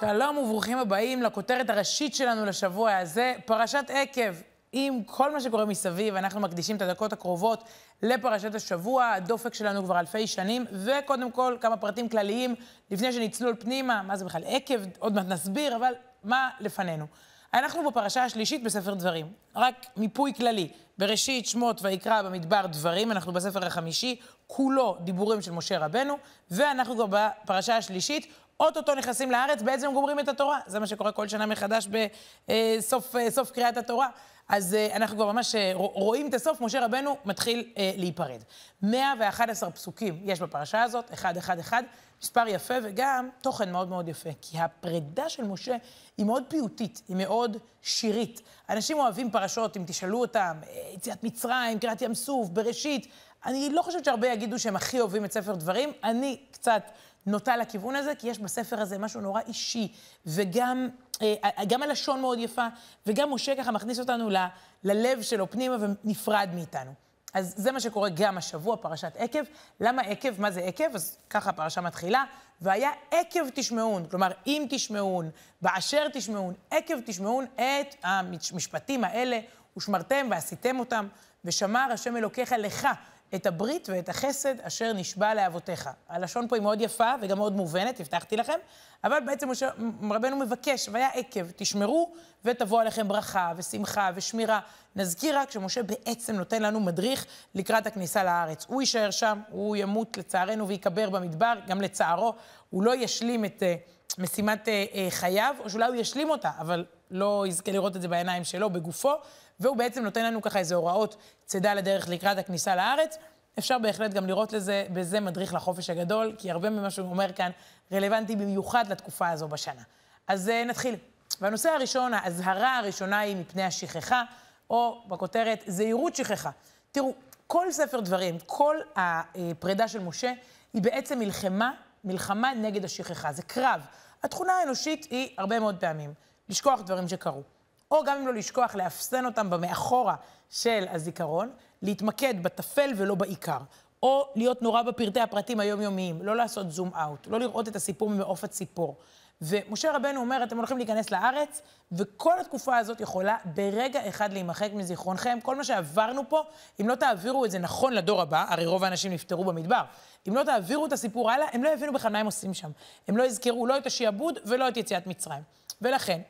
[0.00, 4.32] שלום וברוכים הבאים לכותרת הראשית שלנו לשבוע הזה, פרשת עקב.
[4.72, 7.64] עם כל מה שקורה מסביב, אנחנו מקדישים את הדקות הקרובות
[8.02, 12.54] לפרשת השבוע, הדופק שלנו כבר אלפי שנים, וקודם כל כמה פרטים כלליים
[12.90, 15.92] לפני שנצלול פנימה, מה זה בכלל עקב, עוד מעט נסביר, אבל
[16.24, 17.06] מה לפנינו.
[17.54, 20.68] אנחנו בפרשה השלישית בספר דברים, רק מיפוי כללי.
[20.98, 26.18] בראשית, שמות, ויקרא, במדבר, דברים, אנחנו בספר החמישי, כולו דיבורים של משה רבנו,
[26.50, 28.26] ואנחנו כבר בפרשה השלישית,
[28.60, 30.58] אוטוטו נכנסים לארץ, בעצם גומרים את התורה.
[30.66, 34.08] זה מה שקורה כל שנה מחדש בסוף אה, סוף קריאת התורה.
[34.48, 38.42] אז אה, אנחנו כבר ממש אה, רואים את הסוף, משה רבנו מתחיל להיפרד.
[38.82, 41.82] 111 פסוקים יש בפרשה הזאת, אחד, אחד, אחד,
[42.22, 44.30] מספר יפה וגם תוכן מאוד מאוד יפה.
[44.40, 45.76] כי הפרידה של משה
[46.18, 48.42] היא מאוד פיוטית, היא מאוד שירית.
[48.68, 50.60] אנשים אוהבים פרשות, אם תשאלו אותם,
[50.94, 53.06] יציאת מצרים, קריאת ים סוף, בראשית.
[53.46, 55.92] אני לא חושבת שהרבה יגידו שהם הכי אוהבים את ספר דברים.
[56.04, 56.82] אני קצת...
[57.26, 59.92] נוטה לכיוון הזה, כי יש בספר הזה משהו נורא אישי,
[60.26, 60.88] וגם
[61.22, 62.66] אה, גם הלשון מאוד יפה,
[63.06, 64.36] וגם משה ככה מכניס אותנו ל,
[64.84, 66.92] ללב שלו פנימה ונפרד מאיתנו.
[67.34, 69.42] אז זה מה שקורה גם השבוע, פרשת עקב.
[69.80, 70.40] למה עקב?
[70.40, 70.94] מה זה עקב?
[70.94, 72.24] אז ככה הפרשה מתחילה.
[72.60, 75.30] והיה עקב תשמעון, כלומר, אם תשמעון,
[75.62, 79.40] באשר תשמעון, עקב תשמעון את המשפטים האלה,
[79.76, 81.06] ושמרתם ועשיתם אותם,
[81.44, 82.88] ושמר השם אלוקיך לך
[83.34, 85.90] את הברית ואת החסד אשר נשבע לאבותיך.
[86.08, 88.58] הלשון פה היא מאוד יפה וגם מאוד מובנת, הבטחתי לכם,
[89.04, 89.68] אבל בעצם משה,
[90.10, 92.12] רבנו מבקש, והיה עקב, תשמרו
[92.44, 94.60] ותבוא עליכם ברכה ושמחה ושמירה.
[94.96, 98.66] נזכיר רק שמשה בעצם נותן לנו מדריך לקראת הכניסה לארץ.
[98.68, 102.34] הוא יישאר שם, הוא ימות לצערנו ויקבר במדבר, גם לצערו,
[102.70, 106.84] הוא לא ישלים את uh, משימת uh, uh, חייו, או שאולי הוא ישלים אותה, אבל
[107.10, 109.12] לא יזכה לראות את זה בעיניים שלו, בגופו,
[109.60, 113.18] והוא בעצם נותן לנו ככה איזה הוראות צידה לדרך לקראת הכניסה לארץ.
[113.58, 117.50] אפשר בהחלט גם לראות לזה, בזה מדריך לחופש הגדול, כי הרבה ממה שהוא אומר כאן
[117.92, 119.82] רלוונטי במיוחד לתקופה הזו בשנה.
[120.28, 120.96] אז uh, נתחיל.
[121.40, 124.22] והנושא הראשון, האזהרה הראשונה היא מפני השכחה,
[124.70, 126.50] או בכותרת, זהירות שכחה.
[126.92, 127.14] תראו,
[127.46, 130.32] כל ספר דברים, כל הפרידה של משה,
[130.72, 131.72] היא בעצם מלחמה,
[132.04, 133.32] מלחמה נגד השכחה.
[133.32, 133.80] זה קרב.
[134.22, 136.14] התכונה האנושית היא הרבה מאוד פעמים
[136.48, 137.42] לשכוח דברים שקרו.
[137.90, 140.14] או גם אם לא לשכוח, לאפסן אותם במאחורה
[140.50, 141.50] של הזיכרון,
[141.82, 143.58] להתמקד בטפל ולא בעיקר.
[144.02, 148.44] או להיות נורא בפרטי הפרטים היומיומיים, לא לעשות זום אאוט, לא לראות את הסיפור ממעוף
[148.44, 148.96] הציפור.
[149.42, 151.62] ומשה רבנו אומר, אתם הולכים להיכנס לארץ,
[151.92, 155.38] וכל התקופה הזאת יכולה ברגע אחד להימחק מזיכרונכם.
[155.42, 156.42] כל מה שעברנו פה,
[156.80, 159.82] אם לא תעבירו את זה נכון לדור הבא, הרי רוב האנשים נפטרו במדבר,
[160.28, 162.70] אם לא תעבירו את הסיפור הלאה, הם לא יבינו בכלל מה הם עושים שם.
[163.08, 165.42] הם לא יזכרו לא את השעבוד ולא את יציאת מצרים.
[165.82, 166.20] ולכן,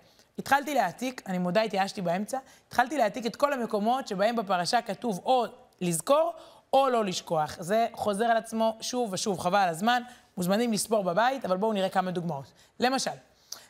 [0.40, 5.44] התחלתי להעתיק, אני מודה, התייאשתי באמצע, התחלתי להעתיק את כל המקומות שבהם בפרשה כתוב או
[5.80, 6.32] לזכור
[6.72, 7.56] או לא לשכוח.
[7.58, 10.02] זה חוזר על עצמו שוב ושוב, חבל על הזמן,
[10.36, 12.52] מוזמנים לספור בבית, אבל בואו נראה כמה דוגמאות.
[12.80, 13.10] למשל,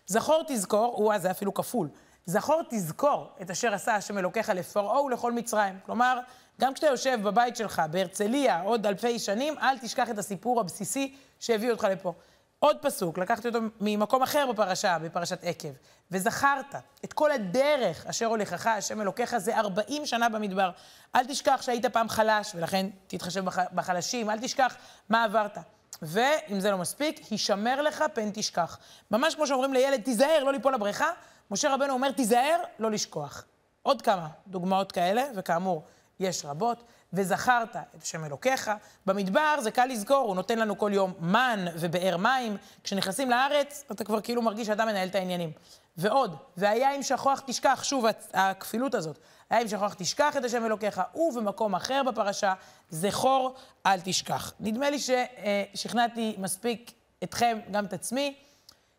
[0.06, 1.88] זכור תזכור, או זה אפילו כפול,
[2.26, 5.78] זכור תזכור את אשר עשה השם אלוקיך לפרעה ולכל מצרים.
[5.86, 6.20] כלומר,
[6.60, 11.70] גם כשאתה יושב בבית שלך בהרצליה עוד אלפי שנים, אל תשכח את הסיפור הבסיסי שהביא
[11.70, 12.12] אותך לפה.
[12.60, 15.68] עוד פסוק, לקחתי אותו ממקום אחר בפרשה, בפרשת עקב.
[16.10, 20.70] וזכרת את כל הדרך אשר הולכך, השם אלוקיך, זה 40 שנה במדבר.
[21.14, 24.76] אל תשכח שהיית פעם חלש, ולכן תתחשב בח, בחלשים, אל תשכח
[25.08, 25.58] מה עברת.
[26.02, 28.78] ואם זה לא מספיק, הישמר לך פן תשכח.
[29.10, 31.10] ממש כמו שאומרים לילד, תיזהר, לא ליפול לבריכה,
[31.50, 33.44] משה רבנו אומר, תיזהר, לא לשכוח.
[33.82, 35.84] עוד כמה דוגמאות כאלה, וכאמור,
[36.20, 36.84] יש רבות.
[37.12, 38.70] וזכרת את השם אלוקיך.
[39.06, 42.56] במדבר זה קל לזכור, הוא נותן לנו כל יום מן ובאר מים.
[42.84, 45.52] כשנכנסים לארץ, אתה כבר כאילו מרגיש שאתה מנהל את העניינים.
[45.96, 49.18] ועוד, והיה אם שכוח תשכח, שוב הכפילות הזאת,
[49.50, 52.54] היה אם שכוח תשכח את השם אלוקיך, ובמקום אחר בפרשה,
[52.90, 53.54] זכור
[53.86, 54.52] אל תשכח.
[54.60, 56.92] נדמה לי ששכנעתי מספיק
[57.22, 58.34] אתכם, גם את עצמי,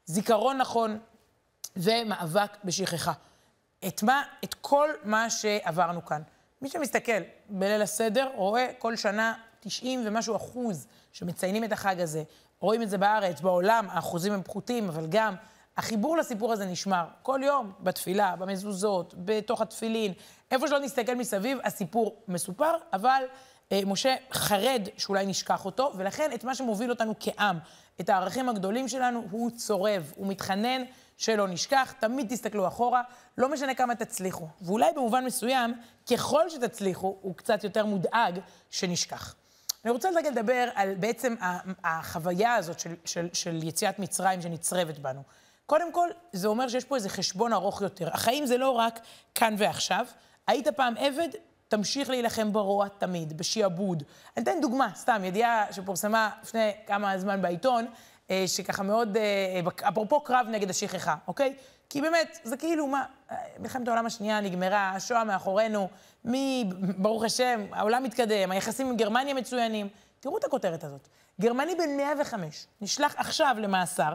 [0.06, 1.00] זיכרון נכון
[1.78, 3.14] ומאבק בשכחה.
[3.88, 4.24] את מה?
[4.44, 6.22] את כל מה שעברנו כאן.
[6.62, 12.24] מי שמסתכל בליל הסדר רואה כל שנה 90 ומשהו אחוז שמציינים את החג הזה.
[12.60, 15.36] רואים את זה בארץ, בעולם, האחוזים הם פחותים, אבל גם
[15.78, 17.06] החיבור לסיפור הזה נשמר.
[17.22, 20.14] כל יום, בתפילה, במזוזות, בתוך התפילין,
[20.52, 23.24] איפה שלא נסתכל מסביב, הסיפור מסופר, אבל
[23.72, 27.58] אה, משה חרד שאולי נשכח אותו, ולכן את מה שמוביל אותנו כעם,
[28.02, 30.82] את הערכים הגדולים שלנו, הוא צורב, הוא מתחנן
[31.22, 33.02] שלא נשכח, תמיד תסתכלו אחורה,
[33.38, 34.48] לא משנה כמה תצליחו.
[34.62, 35.74] ואולי במובן מסוים,
[36.12, 38.40] ככל שתצליחו, הוא קצת יותר מודאג
[38.70, 39.36] שנשכח.
[39.86, 41.36] אני רוצה רגע לדבר על בעצם
[41.84, 45.22] החוויה הזאת של, של, של יציאת מצרים שנצרבת בנו.
[45.66, 48.10] קודם כל, זה אומר שיש פה איזה חשבון ארוך יותר.
[48.14, 49.00] החיים זה לא רק
[49.36, 50.06] כאן ועכשיו.
[50.48, 51.30] היית פעם עבד,
[51.68, 54.04] תמשיך להילחם ברוע תמיד, בשעבוד.
[54.38, 57.86] אני אתן דוגמה, סתם, ידיעה שפורסמה לפני כמה זמן בעיתון.
[58.30, 61.54] אה, שככה מאוד, אה, אפרופו קרב נגד השכחה, אוקיי?
[61.90, 63.04] כי באמת, זה כאילו, מה,
[63.60, 65.90] מלחמת העולם השנייה נגמרה, השואה מאחורינו,
[66.26, 69.88] מי, ברוך השם, העולם מתקדם, היחסים עם גרמניה מצוינים.
[70.20, 71.08] תראו את הכותרת הזאת.
[71.42, 74.14] גרמני בן 105 נשלח עכשיו למאסר,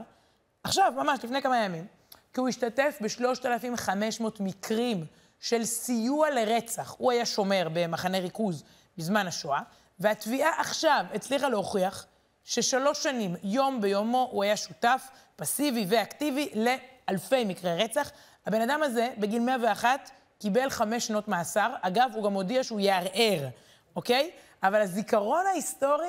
[0.64, 1.86] עכשיו, ממש לפני כמה ימים,
[2.32, 5.06] כי הוא השתתף ב-3,500 מקרים
[5.40, 6.94] של סיוע לרצח.
[6.98, 8.64] הוא היה שומר במחנה ריכוז
[8.98, 9.60] בזמן השואה,
[10.00, 12.06] והתביעה עכשיו הצליחה להוכיח
[12.46, 18.10] ששלוש שנים, יום ביומו, הוא היה שותף פסיבי ואקטיבי לאלפי מקרי רצח.
[18.46, 21.74] הבן אדם הזה, בגיל 101, קיבל חמש שנות מאסר.
[21.80, 23.48] אגב, הוא גם הודיע שהוא יערער,
[23.96, 24.30] אוקיי?
[24.62, 26.08] אבל הזיכרון ההיסטורי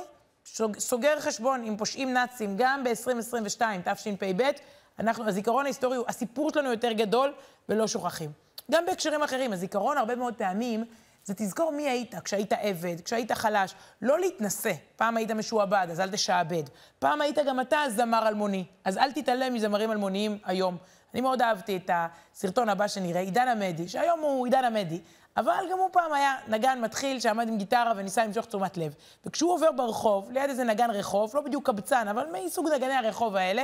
[0.77, 4.51] סוגר חשבון עם פושעים נאצים גם ב-2022, תשפ"ב.
[4.99, 7.33] אנחנו, הזיכרון ההיסטורי, הסיפור שלנו יותר גדול
[7.69, 8.31] ולא שוכחים.
[8.71, 10.85] גם בהקשרים אחרים, הזיכרון הרבה מאוד פעמים
[11.27, 13.75] זה תזכור מי היית כשהיית עבד, כשהיית חלש.
[14.01, 14.71] לא להתנשא.
[14.95, 16.63] פעם היית משועבד, אז אל תשעבד.
[16.99, 20.77] פעם היית גם אתה זמר אלמוני, אז אל תתעלם מזמרים אלמוניים היום.
[21.13, 24.99] אני מאוד אהבתי את הסרטון הבא שנראה, עידן עמדי, שהיום הוא עידן עמדי,
[25.37, 28.95] אבל גם הוא פעם היה נגן מתחיל שעמד עם גיטרה וניסה למשוך תשומת לב.
[29.25, 33.63] וכשהוא עובר ברחוב, ליד איזה נגן רחוב, לא בדיוק קבצן, אבל מסוג נגני הרחוב האלה,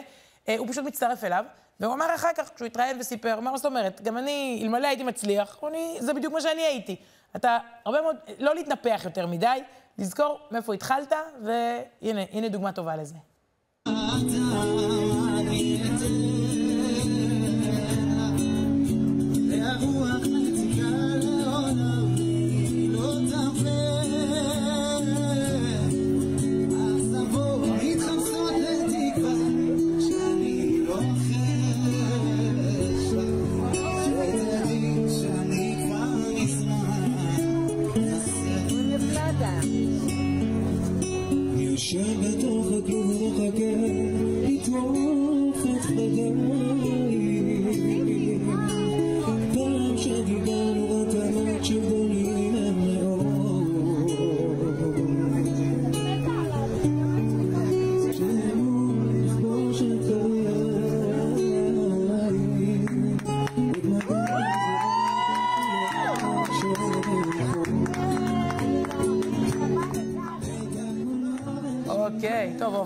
[0.57, 1.45] הוא פשוט מצטרף אליו,
[1.79, 4.01] והוא אמר אחר כך, כשהוא התראיין וסיפר, מה זאת אומרת?
[4.01, 6.95] גם אני, אלמלא הייתי מצליח, אני, זה בדיוק מה שאני הייתי.
[7.35, 9.63] אתה הרבה מאוד, לא להתנפח יותר מדי,
[9.97, 13.15] לזכור מאיפה התחלת, והנה, הנה דוגמה טובה לזה.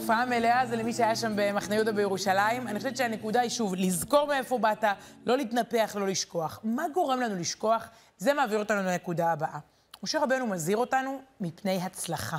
[0.09, 2.67] ההופעה מלאה זה למי שהיה שם במחנה יהודה בירושלים.
[2.67, 4.83] אני חושבת שהנקודה היא, שוב, לזכור מאיפה באת,
[5.25, 6.59] לא להתנפח, לא לשכוח.
[6.63, 7.89] מה גורם לנו לשכוח?
[8.17, 9.59] זה מעביר אותנו לנקודה הבאה.
[10.03, 12.37] משה רבנו מזהיר אותנו מפני הצלחה.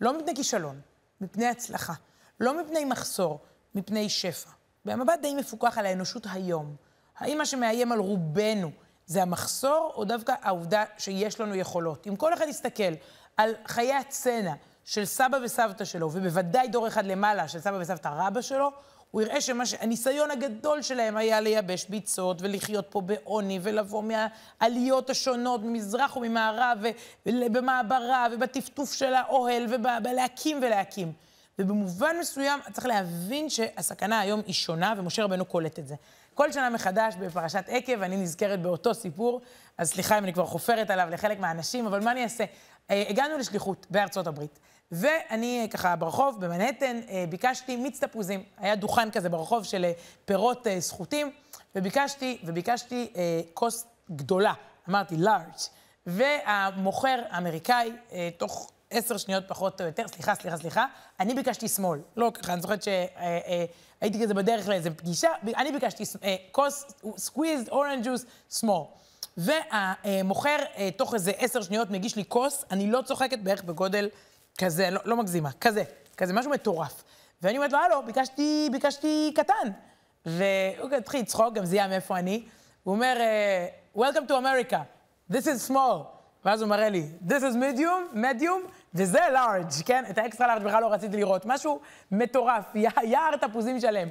[0.00, 0.80] לא מפני כישלון,
[1.20, 1.92] מפני הצלחה.
[2.40, 3.40] לא מפני מחסור,
[3.74, 4.50] מפני שפע.
[4.84, 6.76] במבט די מפוקח על האנושות היום,
[7.18, 8.70] האם מה שמאיים על רובנו
[9.06, 12.06] זה המחסור, או דווקא העובדה שיש לנו יכולות?
[12.06, 12.92] אם כל אחד יסתכל
[13.36, 14.52] על חיי הצנע,
[14.84, 18.70] של סבא וסבתא שלו, ובוודאי דור אחד למעלה של סבא וסבתא רבא שלו,
[19.10, 26.16] הוא יראה שהניסיון הגדול שלהם היה לייבש ביצות ולחיות פה בעוני ולבוא מהעליות השונות, ממזרח
[26.16, 26.78] וממערב,
[27.26, 31.12] ובמעברה ובטפטוף של האוהל, ובלהקים ולהקים.
[31.58, 35.94] ובמובן מסוים צריך להבין שהסכנה היום היא שונה, ומשה רבנו קולט את זה.
[36.34, 39.40] כל שנה מחדש בפרשת עקב, אני נזכרת באותו סיפור,
[39.78, 42.44] אז סליחה אם אני כבר חופרת עליו לחלק מהאנשים, אבל מה אני אעשה?
[42.90, 44.58] אה, הגענו לשליחות בארצות הברית,
[44.92, 48.42] ואני ככה ברחוב, במנהטן, אה, ביקשתי מיץ תפוזים.
[48.58, 49.92] היה דוכן כזה ברחוב של אה,
[50.24, 51.30] פירות סחוטים,
[51.74, 53.12] וביקשתי, וביקשתי
[53.54, 54.52] כוס גדולה,
[54.88, 55.58] אמרתי לארג',
[56.06, 57.92] והמוכר האמריקאי,
[58.36, 60.86] תוך עשר שניות פחות או יותר, סליחה, סליחה, סליחה,
[61.20, 62.00] אני ביקשתי שמאל.
[62.16, 66.04] לא ככה, אני זוכרת שהייתי כזה בדרך לאיזה פגישה, אני ביקשתי
[66.52, 66.84] כוס
[67.16, 68.82] squeezed orange juice small.
[69.36, 74.08] והמוכר, אה, תוך איזה עשר שניות מגיש לי כוס, אני לא צוחקת בערך בגודל
[74.60, 75.82] כזה, לא, לא מגזימה, כזה,
[76.16, 77.04] כזה, משהו מטורף.
[77.42, 79.70] ואני אומרת לו, הלו, ביקשתי, ביקשתי קטן.
[80.26, 82.44] והוא התחיל לצחוק, גם זיהה מאיפה אני.
[82.82, 84.76] הוא אומר, אה, Welcome to America,
[85.32, 86.04] this is small.
[86.44, 90.04] ואז הוא מראה לי, this is medium, medium, וזה large, כן?
[90.10, 91.42] את ה extra large בכלל לא רציתי לראות.
[91.46, 92.64] משהו מטורף,
[93.02, 94.08] יער תפוזים שלם.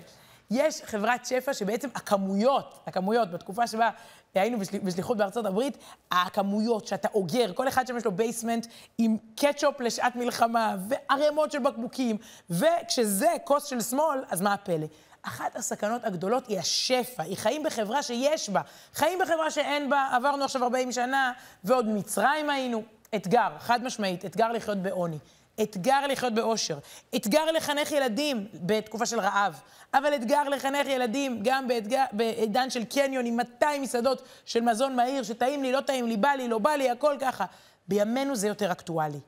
[0.52, 3.90] יש חברת שפע שבעצם הכמויות, הכמויות, בתקופה שבה
[4.34, 5.78] היינו בשליחות בארצות הברית,
[6.12, 11.60] הכמויות שאתה אוגר, כל אחד שם יש לו basement עם קטשופ לשעת מלחמה, וערימות של
[11.60, 12.18] בקבוקים,
[12.50, 14.86] וכשזה כוס של small, אז מה הפלא?
[15.22, 18.62] אחת הסכנות הגדולות היא השפע, היא חיים בחברה שיש בה.
[18.94, 21.32] חיים בחברה שאין בה, עברנו עכשיו 40 שנה,
[21.64, 22.84] ועוד מצרים היינו.
[23.16, 25.18] אתגר, חד משמעית, אתגר לחיות בעוני.
[25.64, 26.78] אתגר לחיות באושר,
[27.16, 29.62] אתגר לחנך ילדים בתקופה של רעב,
[29.94, 35.24] אבל אתגר לחנך ילדים גם באתגר, בעידן של קניון עם 200 מסעדות של מזון מהיר,
[35.24, 37.46] שטעים לי, לא טעים לי, בא לי, לא בא לי, הכל ככה.
[37.88, 39.20] בימינו זה יותר אקטואלי.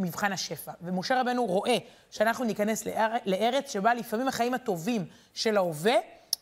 [0.00, 0.72] מבחן השפע.
[0.82, 1.76] ומשה רבנו רואה
[2.10, 2.84] שאנחנו ניכנס
[3.26, 5.94] לארץ שבה לפעמים החיים הטובים של ההווה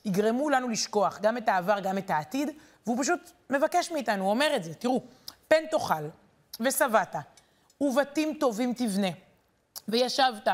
[0.05, 2.51] יגרמו לנו לשכוח גם את העבר, גם את העתיד,
[2.87, 4.75] והוא פשוט מבקש מאיתנו, הוא אומר את זה.
[4.75, 5.03] תראו,
[5.49, 6.09] פן תאכל
[6.61, 7.17] ושבעת,
[7.81, 9.09] ובתים טובים תבנה,
[9.89, 10.49] וישבת,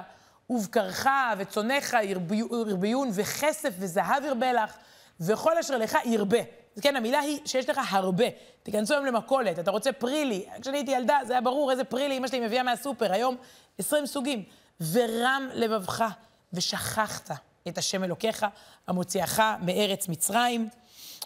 [0.51, 1.07] ובקרך
[1.39, 4.75] וצונך ירביון, וכסף וזהב ירבה לך,
[5.21, 6.39] וכל אשר לך ירבה.
[6.81, 8.25] כן, המילה היא שיש לך הרבה.
[8.63, 10.47] תיכנסו היום למכולת, אתה רוצה פרילי.
[10.61, 13.13] כשאני הייתי ילדה, זה היה ברור איזה פרילי אמא שלי מביאה מהסופר.
[13.13, 13.37] היום
[13.79, 14.45] 20 סוגים.
[14.93, 16.05] ורם לבבך,
[16.53, 17.31] ושכחת
[17.69, 18.47] את השם אלוקיך,
[18.87, 20.69] המוציאך מארץ מצרים,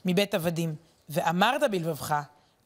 [0.04, 0.74] מבית עבדים.
[1.08, 2.14] ואמרת בלבבך,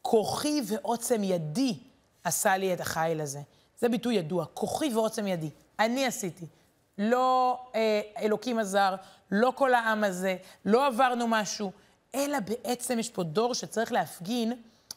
[0.03, 1.79] כוחי ועוצם ידי
[2.25, 3.41] עשה לי את החיל הזה.
[3.83, 5.51] זה ביטוי ידוע, כוחי ועוצם ידי.
[5.79, 6.47] אני עשיתי.
[6.99, 8.95] לא אה, אלוקים עזר,
[9.31, 11.73] לא כל העם הזה, לא עברנו משהו.
[12.15, 14.53] אלא בעצם יש פה דור שצריך להפגין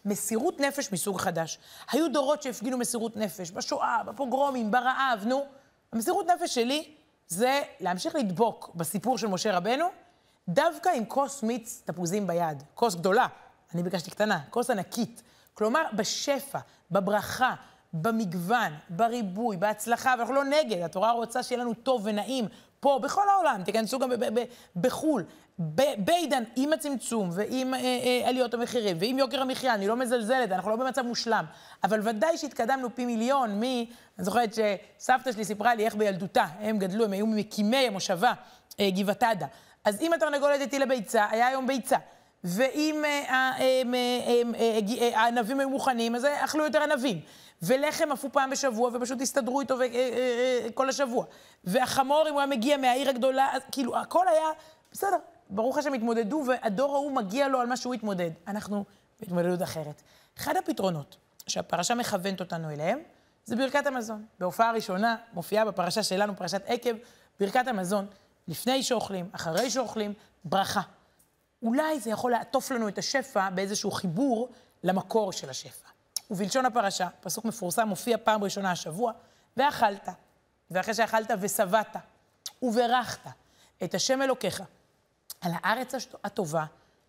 [0.05, 1.59] מסירות נפש מסוג חדש.
[1.91, 5.45] היו דורות שהפגינו מסירות נפש, בשואה, בפוגרומים, ברעב, נו.
[5.91, 6.91] המסירות נפש שלי
[7.27, 9.85] זה להמשיך לדבוק בסיפור של משה רבנו,
[10.49, 12.63] דווקא עם כוס מיץ תפוזים ביד.
[12.75, 13.27] כוס גדולה,
[13.73, 15.21] אני ביקשתי קטנה, כוס ענקית.
[15.53, 16.59] כלומר, בשפע,
[16.91, 17.55] בברכה,
[18.01, 22.45] במגוון, בריבוי, בהצלחה, ואנחנו לא נגד, התורה רוצה שיהיה לנו טוב ונעים
[22.79, 24.11] פה, בכל העולם, תיכנסו גם
[24.75, 25.23] בחו"ל.
[25.97, 30.69] בעידן, עם הצמצום ועם אה, אה, עליות המחירים ועם יוקר המחיה, אני לא מזלזלת, אנחנו
[30.69, 31.45] לא במצב מושלם,
[31.83, 33.63] אבל ודאי שהתקדמנו פי מיליון מ...
[33.63, 38.33] אני זוכרת שסבתא שלי סיפרה לי איך בילדותה הם גדלו, הם היו ממקימי המושבה
[38.79, 39.47] אה, גבעת עדה.
[39.85, 41.97] אז אם התרנגולת הטילה ביצה, היה היום ביצה.
[42.45, 43.81] ואם אה, אה,
[44.99, 47.19] אה, הענבים היו מוכנים, אז אכלו יותר ענבים.
[47.61, 49.75] ולחם עפו פעם בשבוע, ופשוט הסתדרו איתו
[50.73, 51.25] כל השבוע.
[51.63, 54.47] והחמור, אם הוא היה מגיע מהעיר הגדולה, אז כאילו, הכל היה
[54.91, 55.17] בסדר.
[55.49, 58.31] ברוך השם התמודדו, והדור ההוא מגיע לו על מה שהוא התמודד.
[58.47, 58.83] אנחנו
[59.19, 60.01] בהתמודדות אחרת.
[60.37, 62.99] אחד הפתרונות שהפרשה מכוונת אותנו אליהם,
[63.45, 64.25] זה ברכת המזון.
[64.39, 66.95] בהופעה הראשונה מופיעה בפרשה שלנו, פרשת עקב,
[67.39, 68.07] ברכת המזון,
[68.47, 70.13] לפני שאוכלים, אחרי שאוכלים,
[70.45, 70.81] ברכה.
[71.63, 74.49] אולי זה יכול לעטוף לנו את השפע באיזשהו חיבור
[74.83, 75.89] למקור של השפע.
[76.31, 79.11] ובלשון הפרשה, פסוק מפורסם, מופיע פעם ראשונה השבוע,
[79.57, 80.09] ואכלת,
[80.71, 81.95] ואחרי שאכלת ושבעת,
[82.61, 83.29] וברכת
[83.83, 84.63] את השם אלוקיך
[85.41, 86.65] על הארץ הטובה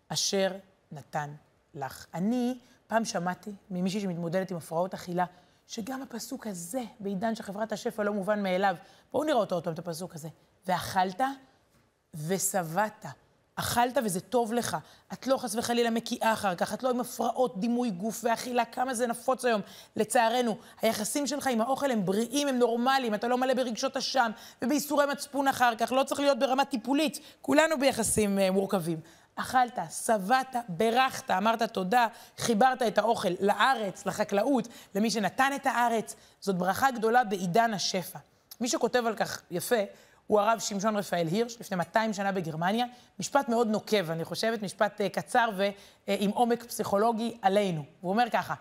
[0.08, 0.52] אשר
[0.92, 1.34] נתן
[1.74, 2.06] לך.
[2.14, 5.24] אני פעם שמעתי ממישהי שמתמודדת עם הפרעות אכילה,
[5.66, 8.76] שגם הפסוק הזה, בעידן של חברת השפע, לא מובן מאליו.
[9.12, 10.28] בואו נראה אותו עוד פעם, את הפסוק הזה.
[10.66, 11.20] ואכלת
[12.14, 13.06] ושבעת.
[13.56, 14.76] אכלת וזה טוב לך.
[15.12, 18.94] את לא חס וחלילה מקיאה אחר כך, את לא עם הפרעות דימוי גוף ואכילה, כמה
[18.94, 19.60] זה נפוץ היום,
[19.96, 20.56] לצערנו.
[20.82, 24.30] היחסים שלך עם האוכל הם בריאים, הם נורמליים, אתה לא מלא ברגשות אשם
[24.62, 29.00] ובייסורי מצפון אחר כך, לא צריך להיות ברמה טיפולית, כולנו ביחסים uh, מורכבים.
[29.36, 32.06] אכלת, שבעת, ברכת, אמרת תודה,
[32.38, 36.16] חיברת את האוכל לארץ, לחקלאות, למי שנתן את הארץ.
[36.40, 38.18] זאת ברכה גדולה בעידן השפע.
[38.60, 39.76] מי שכותב על כך יפה,
[40.26, 42.86] הוא הרב שמשון רפאל הירש, לפני 200 שנה בגרמניה.
[43.20, 47.84] משפט מאוד נוקב, אני חושבת, משפט uh, קצר ועם uh, עומק פסיכולוגי עלינו.
[48.00, 48.54] הוא אומר ככה,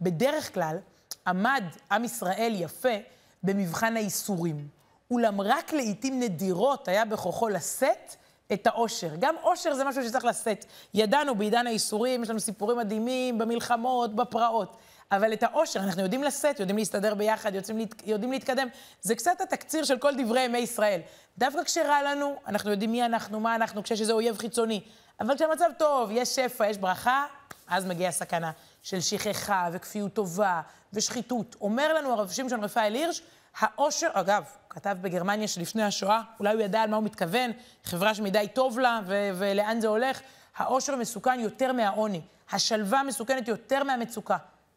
[0.00, 0.78] בדרך כלל
[1.26, 2.96] עמד עם ישראל יפה
[3.42, 4.68] במבחן האיסורים,
[5.10, 8.16] אולם רק לעיתים נדירות היה בכוחו לשאת
[8.52, 9.10] את האושר.
[9.18, 10.64] גם אושר זה משהו שצריך לשאת.
[10.94, 14.76] ידענו בעידן האיסורים, יש לנו סיפורים מדהימים במלחמות, בפרעות.
[15.12, 17.70] אבל את האושר אנחנו יודעים לשאת, יודעים להסתדר ביחד, להת...
[18.06, 18.68] יודעים להתקדם.
[19.00, 21.00] זה קצת התקציר של כל דברי ימי ישראל.
[21.38, 24.80] דווקא כשרע לנו, אנחנו יודעים מי אנחנו, מה אנחנו, כשיש איזה אויב חיצוני.
[25.20, 27.26] אבל כשהמצב טוב, יש שפע, יש ברכה,
[27.68, 28.50] אז מגיעה סכנה
[28.82, 30.60] של שכחה וכפיות טובה
[30.92, 31.56] ושחיתות.
[31.60, 33.22] אומר לנו הרב שמשון רפאל הירש,
[33.58, 37.50] האושר, אגב, כתב בגרמניה שלפני השואה, אולי הוא ידע על מה הוא מתכוון,
[37.84, 40.20] חברה שמדי טוב לה ו- ולאן זה הולך,
[40.56, 42.20] האושר מסוכן יותר מהעוני,
[42.50, 44.36] השלווה מסוכנת יותר מהמצוקה.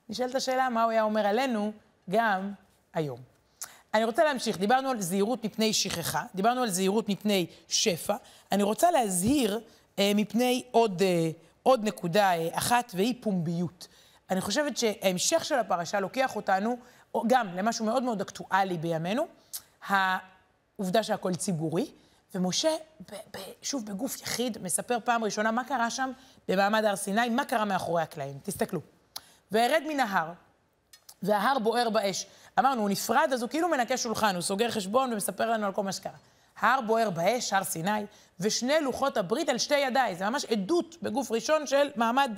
[0.09, 1.71] נשאלת השאלה מה הוא היה אומר עלינו
[2.09, 2.51] גם
[2.93, 3.19] היום.
[3.93, 8.15] אני רוצה להמשיך, דיברנו על זהירות מפני שכחה, דיברנו על זהירות מפני שפע,
[8.51, 9.61] אני רוצה להזהיר
[9.99, 11.29] אה, מפני עוד, אה,
[11.63, 13.87] עוד נקודה אה, אחת, והיא פומביות.
[14.29, 16.77] אני חושבת שההמשך של הפרשה לוקח אותנו
[17.27, 19.27] גם למשהו מאוד מאוד אקטואלי בימינו,
[19.87, 21.91] העובדה שהכל ציבורי,
[22.35, 22.69] ומשה,
[23.11, 26.11] ב, ב, שוב, בגוף יחיד, מספר פעם ראשונה מה קרה שם
[26.47, 28.37] במעמד הר סיני, מה קרה מאחורי הקלעים.
[28.43, 28.98] תסתכלו.
[29.51, 30.31] וארד מן ההר,
[31.23, 32.25] וההר בוער באש.
[32.59, 35.83] אמרנו, הוא נפרד, אז הוא כאילו מנקה שולחן, הוא סוגר חשבון ומספר לנו על כל
[35.83, 36.13] מה שקרה.
[36.59, 38.05] ההר בוער באש, הר סיני,
[38.39, 40.15] ושני לוחות הברית על שתי ידיי.
[40.15, 42.31] זה ממש עדות בגוף ראשון של מעמד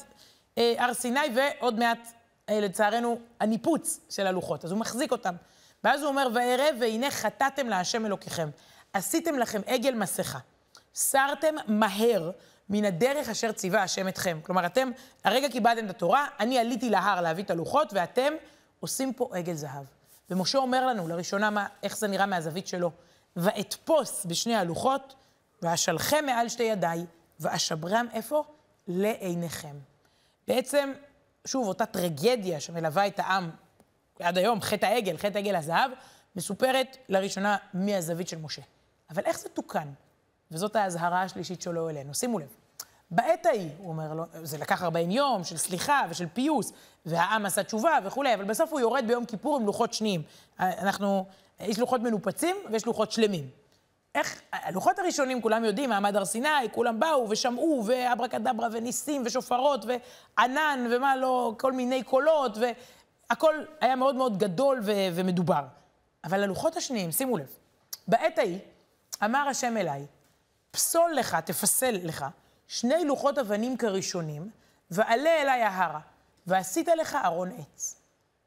[0.58, 2.08] אה, הר סיני, ועוד מעט,
[2.50, 4.65] אה, לצערנו, הניפוץ של הלוחות.
[4.65, 5.36] אז הוא מחזיק אותם.
[5.84, 8.50] ואז הוא אומר, וערב, והנה חטאתם להשם אלוקיכם.
[8.94, 10.39] עשיתם לכם עגל מסכה.
[10.96, 12.32] סרתם מהר
[12.72, 14.40] מן הדרך אשר ציווה השם אתכם.
[14.44, 14.92] כלומר, אתם
[15.24, 18.34] הרגע קיבלתם את התורה, אני עליתי להר להביא את הלוחות, ואתם
[18.80, 19.86] עושים פה עגל זהב.
[20.30, 22.92] ומשה אומר לנו לראשונה מה, איך זה נראה מהזווית שלו.
[23.36, 25.16] ואתפוס בשני הלוחות,
[25.62, 27.06] ואשלחם מעל שתי ידיי,
[27.40, 28.44] ואשברם איפה?
[28.88, 29.75] לעיניכם.
[30.48, 30.94] בעצם,
[31.46, 33.50] שוב, אותה טרגדיה שמלווה את העם
[34.20, 35.92] עד היום, חטא העגל, חטא עגל הזהב,
[36.36, 38.62] מסופרת לראשונה מהזווית של משה.
[39.10, 39.88] אבל איך זה תוקן?
[40.51, 42.13] וזאת האזהרה השלישית שלו אלינו.
[42.13, 42.61] שימו לב.
[43.12, 46.74] בעת ההיא, הוא אומר לו, זה לקח 40 יום של סליחה ושל פיוס,
[47.06, 50.22] והעם עשה תשובה וכולי, אבל בסוף הוא יורד ביום כיפור עם לוחות שניים.
[50.60, 51.25] אנחנו,
[51.60, 53.50] יש לוחות מנופצים ויש לוחות שלמים.
[54.15, 60.88] איך, הלוחות הראשונים, כולם יודעים, מעמד הר סיני, כולם באו ושמעו, ואברקדברה וניסים ושופרות וענן
[60.91, 65.63] ומה לא, כל מיני קולות, והכל היה מאוד מאוד גדול ו- ומדובר.
[66.24, 67.56] אבל הלוחות השניים, שימו לב,
[68.08, 68.60] בעת ההיא
[69.24, 70.06] אמר השם אליי,
[70.72, 72.25] פסול לך, תפסל לך,
[72.74, 74.50] שני לוחות אבנים כראשונים,
[74.92, 76.00] ועלה אליי ההרה,
[76.48, 77.96] ועשית לך ארון עץ.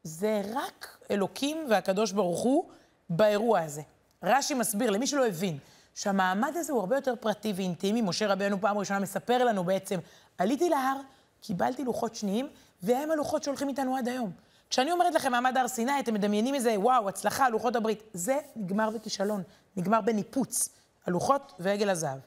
[0.03, 2.65] זה רק אלוקים והקדוש ברוך הוא
[3.11, 3.83] באירוע הזה.
[4.23, 5.59] רש"י מסביר, למי שלא הבין,
[5.95, 8.03] שהמעמד הזה הוא הרבה יותר פרטי ואינטימי.
[8.03, 9.99] משה רבנו פעם ראשונה מספר לנו בעצם,
[10.39, 10.97] עליתי להר,
[11.41, 12.49] קיבלתי לוחות שניים,
[12.83, 14.31] והם הלוחות שהולכים איתנו עד היום.
[14.71, 18.03] כשאני אומרת לכם מעמד הר סיני, אתם מדמיינים איזה, וואו, הצלחה, לוחות הברית.
[18.13, 19.43] זה נגמר בכישלון,
[19.77, 20.69] נגמר בניפוץ.
[21.07, 22.19] הלוחות ועגל הזהב.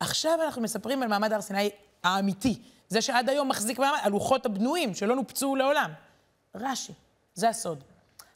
[0.00, 1.70] עכשיו אנחנו מספרים על מעמד הר סיני
[2.04, 2.62] האמיתי.
[2.88, 5.92] זה שעד היום מחזיק מעמד, הלוחות הבנויים, שלא נופצו לעולם.
[6.54, 6.92] רש"י,
[7.34, 7.84] זה הסוד.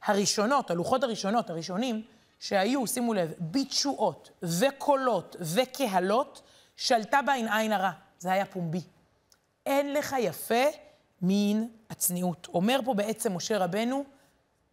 [0.04, 2.02] הראשונות, הלוחות הראשונות, הראשונים,
[2.40, 6.42] שהיו, שימו לב, בתשואות וקולות וקהלות,
[6.76, 7.90] שלטה בהן עין הרע.
[8.18, 8.80] זה היה פומבי.
[9.66, 10.64] אין לך יפה
[11.22, 12.48] מן הצניעות.
[12.54, 14.04] אומר פה בעצם משה רבנו,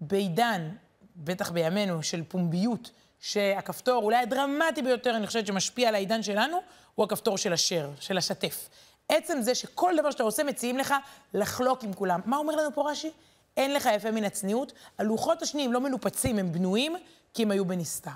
[0.02, 0.70] בעידן,
[1.16, 6.58] בטח בימינו, של פומביות, שהכפתור אולי הדרמטי ביותר, אני חושבת, שמשפיע על העידן שלנו,
[6.96, 8.70] הוא הכפתור של השאר, של השתף.
[9.10, 10.94] עצם זה שכל דבר שאתה עושה מציעים לך
[11.34, 12.20] לחלוק עם כולם.
[12.26, 13.12] מה אומר לנו פה רש"י?
[13.58, 14.74] אין לך יפה מן הצניעות.
[14.98, 16.96] הלוחות השניים לא מנופצים, הם בנויים
[17.34, 18.12] כי הם היו בנסתר.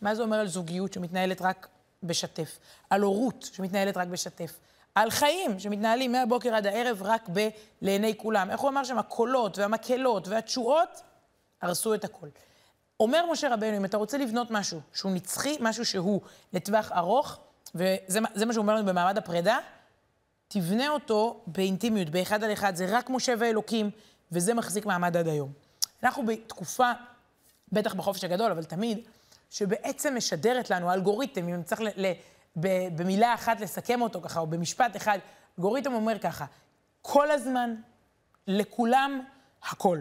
[0.00, 1.68] מה זה אומר על זוגיות שמתנהלת רק
[2.02, 2.58] בשתף?
[2.90, 4.58] על הורות שמתנהלת רק בשתף?
[4.94, 7.48] על חיים שמתנהלים מהבוקר עד הערב רק ב...
[7.82, 8.50] לעיני כולם.
[8.50, 8.98] איך הוא אמר שם?
[8.98, 11.02] הקולות והמקהלות והתשואות
[11.62, 12.28] הרסו את הכל.
[13.02, 16.20] אומר משה רבנו, אם אתה רוצה לבנות משהו שהוא נצחי, משהו שהוא
[16.52, 17.38] לטווח ארוך,
[17.74, 19.58] וזה מה שהוא אומר לנו במעמד הפרידה,
[20.48, 23.90] תבנה אותו באינטימיות, באחד על אחד, זה רק משה ואלוקים,
[24.32, 25.52] וזה מחזיק מעמד עד היום.
[26.02, 26.92] אנחנו בתקופה,
[27.72, 28.98] בטח בחופש הגדול, אבל תמיד,
[29.50, 32.12] שבעצם משדרת לנו, האלגוריתם, אם צריך ל, ל,
[32.56, 35.18] ב, במילה אחת לסכם אותו ככה, או במשפט אחד,
[35.58, 36.44] אלגוריתם אומר ככה,
[37.02, 37.74] כל הזמן,
[38.46, 39.20] לכולם,
[39.62, 39.98] הכל.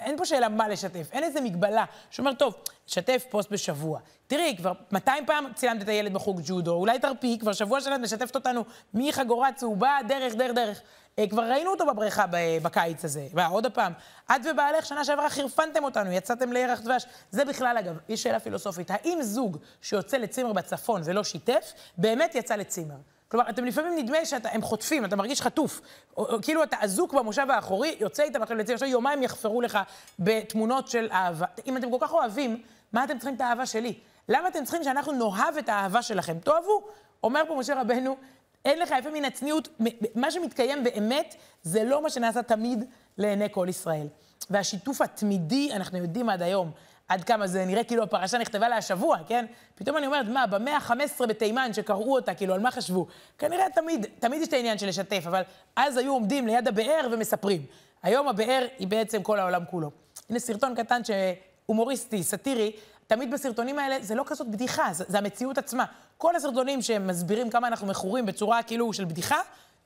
[0.00, 2.54] אין פה שאלה מה לשתף, אין איזה מגבלה שאומר, טוב,
[2.86, 4.00] שתף פוסט בשבוע.
[4.26, 8.34] תראי, כבר 200 פעם צילמת את הילד בחוג ג'ודו, אולי תרפי, כבר שבוע שלם משתפת
[8.34, 10.82] אותנו מחגורה צהובה, דרך, דרך, דרך.
[11.18, 12.24] אה, כבר ראינו אותו בבריכה
[12.62, 13.26] בקיץ הזה.
[13.32, 13.92] מה, עוד פעם,
[14.26, 17.06] את ובעלך שנה שעברה חירפנתם אותנו, יצאתם לירח דבש.
[17.30, 18.90] זה בכלל, אגב, יש שאלה פילוסופית.
[18.90, 22.96] האם זוג שיוצא לצימר בצפון ולא שיתף, באמת יצא לצימר?
[23.30, 25.80] כלומר, אתם לפעמים נדמה שהם חוטפים, אתה מרגיש חטוף.
[26.16, 29.78] או, או, כאילו אתה אזוק במושב האחורי, יוצא איתם עכשיו לצימר, עכשיו יומיים יחפרו לך
[30.18, 31.46] בתמונות של אהבה.
[31.66, 32.62] אם אתם כל כך אוהבים,
[32.92, 33.98] מה אתם צריכים את האהבה שלי?
[34.28, 36.38] למה אתם צריכים שאנחנו נאהב את האהבה שלכם?
[36.38, 36.86] תאהבו.
[37.22, 38.16] אומר פה משה רבנו,
[38.64, 39.68] אין לך יפה מן הצניעות,
[40.14, 42.84] מה שמתקיים באמת, זה לא מה שנעשה תמיד
[43.18, 44.06] לעיני כל ישראל.
[44.50, 46.70] והשיתוף התמידי, אנחנו יודעים עד היום,
[47.10, 49.46] עד כמה זה נראה כאילו הפרשה נכתבה לה השבוע, כן?
[49.74, 53.06] פתאום אני אומרת, מה, במאה ה-15 בתימן שקראו אותה, כאילו, על מה חשבו?
[53.38, 55.42] כנראה תמיד, תמיד יש את העניין של לשתף, אבל
[55.76, 57.62] אז היו עומדים ליד הבאר ומספרים.
[58.02, 59.90] היום הבאר היא בעצם כל העולם כולו.
[60.30, 62.72] הנה סרטון קטן שהומוריסטי, סאטירי,
[63.06, 65.84] תמיד בסרטונים האלה זה לא כזאת בדיחה, זה, זה המציאות עצמה.
[66.18, 69.38] כל הסרטונים שמסבירים כמה אנחנו מכורים בצורה כאילו של בדיחה,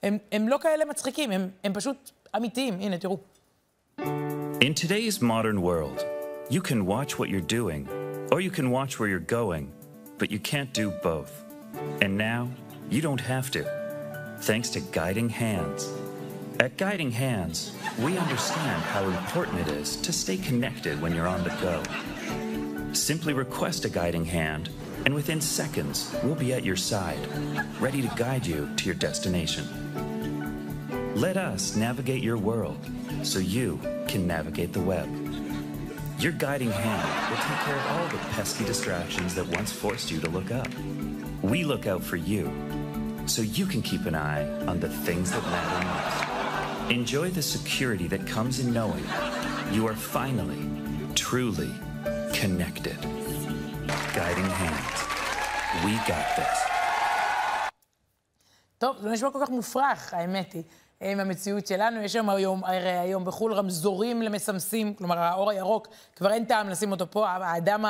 [0.02, 2.80] הם, הם לא כאלה מצחיקים, הם, הם פשוט אמיתיים.
[2.80, 3.18] הנה, תראו.
[4.60, 7.88] In today's modern world, you can watch what you're doing,
[8.30, 9.72] or you can watch where you're going,
[10.18, 11.42] but you can't do both.
[12.02, 12.50] And now,
[12.90, 15.90] you don't have to, thanks to Guiding Hands.
[16.60, 21.42] At Guiding Hands, we understand how important it is to stay connected when you're on
[21.44, 21.82] the go.
[22.92, 24.68] Simply request a guiding hand,
[25.06, 27.18] and within seconds, we'll be at your side,
[27.80, 29.66] ready to guide you to your destination.
[31.16, 32.78] Let us navigate your world
[33.22, 35.23] so you can navigate the web.
[36.19, 40.19] Your guiding hand will take care of all the pesky distractions that once forced you
[40.19, 40.67] to look up.
[41.41, 42.51] We look out for you
[43.25, 46.91] so you can keep an eye on the things that matter most.
[46.91, 49.05] Enjoy the security that comes in knowing
[49.71, 50.61] you are finally,
[51.15, 51.71] truly
[52.33, 52.97] connected.
[54.15, 54.97] Guiding hands.
[55.85, 56.59] We got this.
[58.77, 60.63] טוב, זה נשמע כל כך מופרך, האמת היא.
[61.00, 62.00] עם המציאות שלנו.
[62.00, 66.92] יש שם היום, הרי היום בחו"ל רמזורים למסמסים, כלומר, האור הירוק, כבר אין טעם לשים
[66.92, 67.28] אותו פה.
[67.28, 67.84] האדם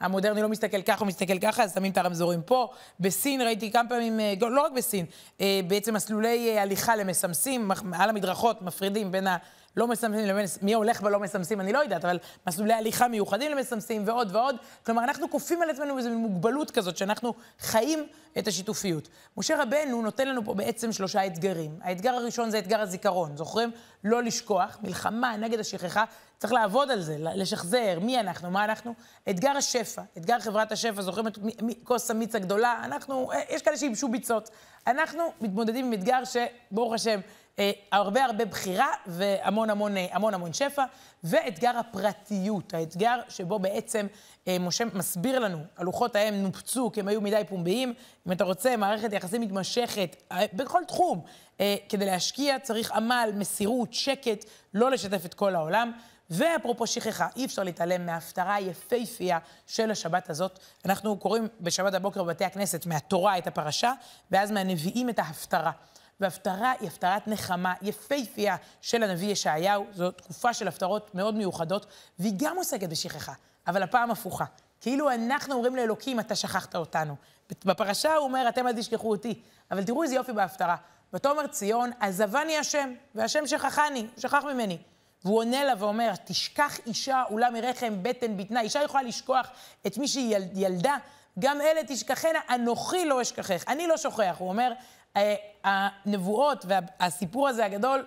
[0.00, 2.68] המודרני לא מסתכל ככה, הוא מסתכל ככה, אז שמים את הרמזורים פה.
[3.00, 5.06] בסין ראיתי כמה פעמים, אה, לא רק בסין,
[5.40, 9.36] אה, בעצם מסלולי אה, הליכה למסמסים, על המדרכות מפרידים בין ה...
[9.76, 14.36] לא מסמסים מי הולך ולא מסמסים, אני לא יודעת, אבל מסלולי הליכה מיוחדים למסמסים ועוד
[14.36, 14.56] ועוד.
[14.86, 18.06] כלומר, אנחנו כופים על עצמנו איזו מוגבלות כזאת, שאנחנו חיים
[18.38, 19.08] את השיתופיות.
[19.36, 21.78] משה רבנו נותן לנו פה בעצם שלושה אתגרים.
[21.82, 23.70] האתגר הראשון זה אתגר הזיכרון, זוכרים?
[24.04, 26.04] לא לשכוח, מלחמה נגד השכחה,
[26.38, 28.94] צריך לעבוד על זה, לשחזר מי אנחנו, מה אנחנו.
[29.30, 31.38] אתגר השפע, אתגר חברת השפע, זוכרים את
[31.84, 32.80] כוס המיץ הגדולה?
[32.84, 34.50] אנחנו, אה, יש כאלה שייבשו ביצות.
[34.86, 37.20] אנחנו מתמודדים עם אתגר שברוך השם,
[37.92, 40.84] הרבה הרבה בחירה והמון המון אה, המון המון שפע,
[41.24, 44.06] ואתגר הפרטיות, האתגר שבו בעצם
[44.48, 47.94] אה, משה מסביר לנו, הלוחות ההם נופצו כי הם היו מדי פומביים.
[48.26, 50.16] אם אתה רוצה מערכת יחסים מתמשכת
[50.52, 51.20] בכל תחום,
[51.88, 54.44] כדי להשקיע צריך עמל, מסירות, שקט,
[54.74, 55.92] לא לשתף את כל העולם.
[56.30, 60.58] ואפרופו שכחה, אי אפשר להתעלם מההפטרה היפהפייה של השבת הזאת.
[60.84, 63.92] אנחנו קוראים בשבת הבוקר בבתי הכנסת מהתורה את הפרשה,
[64.30, 65.70] ואז מהנביאים את ההפטרה.
[66.20, 69.86] והפטרה היא הפטרת נחמה יפהפייה של הנביא ישעיהו.
[69.92, 71.86] זו תקופה של הפטרות מאוד מיוחדות,
[72.18, 73.32] והיא גם עוסקת בשכחה,
[73.66, 74.44] אבל הפעם הפוכה.
[74.80, 77.16] כאילו אנחנו אומרים לאלוקים, אתה שכחת אותנו.
[77.64, 79.42] בפרשה הוא אומר, אתם אל תשכחו אותי.
[79.70, 80.76] אבל תראו איזה יופי בהפטרה.
[81.12, 84.78] ותאמר ציון, עזבני השם, והשם שכחני, שכח ממני.
[85.24, 88.60] והוא עונה לה ואומר, תשכח אישה אולה מרחם בטן בטנה.
[88.60, 89.48] אישה יכולה לשכוח
[89.86, 90.96] את מי שהיא ילדה,
[91.38, 93.64] גם אלה תשכחנה, אנוכי לא אשכחך.
[93.68, 94.36] אני לא שוכח.
[94.38, 94.72] הוא אומר,
[95.64, 98.06] הנבואות והסיפור הזה הגדול,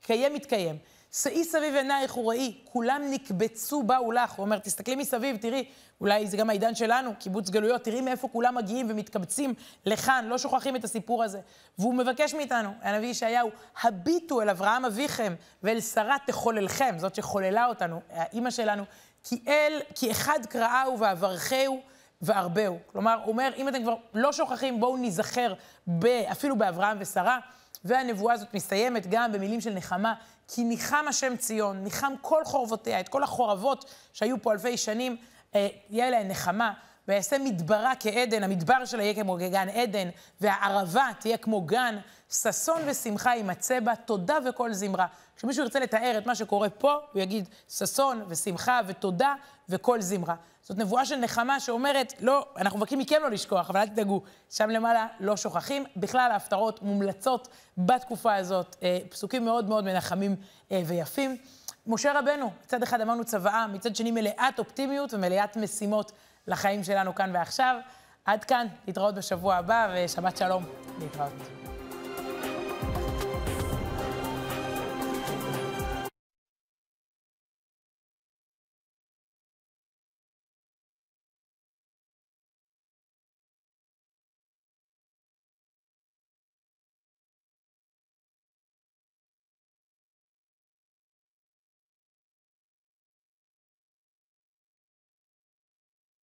[0.00, 0.78] קיים מתקיים.
[1.12, 4.32] שאי סביב עינייך וראי, כולם נקבצו באו לך.
[4.32, 5.64] הוא אומר, תסתכלי מסביב, תראי,
[6.00, 9.54] אולי זה גם העידן שלנו, קיבוץ גלויות, תראי מאיפה כולם מגיעים ומתקבצים
[9.86, 11.40] לכאן, לא שוכחים את הסיפור הזה.
[11.78, 13.50] והוא מבקש מאיתנו, הנביא ישעיהו,
[13.82, 18.84] הביטו אל אברהם אביכם ואל שרה תחוללכם, זאת שחוללה אותנו, האימא שלנו,
[19.24, 21.80] כי אל, כי אחד קראהו ואברכהו
[22.22, 22.78] והרבהו.
[22.92, 25.54] כלומר, הוא אומר, אם אתם כבר לא שוכחים, בואו ניזכר
[26.32, 27.38] אפילו באברהם ושרה.
[27.84, 30.14] והנבואה הזאת מסתיימת גם במילים של נחמה,
[30.48, 35.16] כי ניחם השם ציון, ניחם כל חורבותיה, את כל החורבות שהיו פה אלפי שנים,
[35.54, 36.72] אה, יהיה להן נחמה.
[37.08, 40.08] ויעשה מדברה כעדן, המדבר שלה יהיה כמו גן עדן,
[40.40, 41.98] והערבה תהיה כמו גן,
[42.30, 45.06] ששון ושמחה יימצא בה, תודה וכל זמרה.
[45.36, 49.34] כשמישהו ירצה לתאר את מה שקורה פה, הוא יגיד ששון ושמחה ותודה
[49.68, 50.34] וכל זמרה.
[50.62, 54.70] זאת נבואה של נחמה שאומרת, לא, אנחנו מבקשים מכם לא לשכוח, אבל אל תדאגו, שם
[54.70, 55.84] למעלה לא שוכחים.
[55.96, 57.48] בכלל, ההפטרות מומלצות
[57.78, 60.36] בתקופה הזאת, אה, פסוקים מאוד מאוד מנחמים
[60.72, 61.36] אה, ויפים.
[61.86, 66.12] משה רבנו, מצד אחד אמרנו צוואה, מצד שני מלאת אופטימיות ומלאת משימות
[66.46, 67.76] לחיים שלנו כאן ועכשיו.
[68.24, 70.64] עד כאן, להתראות בשבוע הבא, ושבת שלום.
[70.98, 71.65] להתראות.